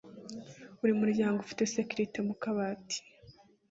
[0.79, 2.97] Buri muryango ufite skeleti mu kabati.